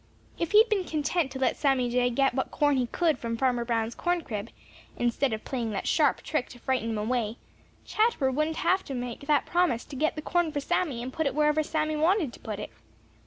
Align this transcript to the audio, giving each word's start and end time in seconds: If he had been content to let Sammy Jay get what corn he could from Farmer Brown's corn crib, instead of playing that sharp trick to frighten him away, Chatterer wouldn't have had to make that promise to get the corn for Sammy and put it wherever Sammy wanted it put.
If 0.39 0.53
he 0.53 0.57
had 0.57 0.67
been 0.67 0.83
content 0.85 1.31
to 1.31 1.37
let 1.37 1.55
Sammy 1.55 1.87
Jay 1.87 2.09
get 2.09 2.33
what 2.33 2.49
corn 2.49 2.77
he 2.77 2.87
could 2.87 3.19
from 3.19 3.37
Farmer 3.37 3.63
Brown's 3.63 3.93
corn 3.93 4.23
crib, 4.23 4.49
instead 4.97 5.31
of 5.31 5.45
playing 5.45 5.69
that 5.73 5.87
sharp 5.87 6.23
trick 6.23 6.49
to 6.49 6.57
frighten 6.59 6.89
him 6.89 6.97
away, 6.97 7.37
Chatterer 7.85 8.31
wouldn't 8.31 8.57
have 8.57 8.79
had 8.79 8.87
to 8.87 8.95
make 8.95 9.27
that 9.27 9.45
promise 9.45 9.85
to 9.85 9.95
get 9.95 10.15
the 10.15 10.23
corn 10.23 10.51
for 10.51 10.59
Sammy 10.59 11.03
and 11.03 11.13
put 11.13 11.27
it 11.27 11.35
wherever 11.35 11.61
Sammy 11.61 11.95
wanted 11.97 12.35
it 12.35 12.41
put. 12.41 12.59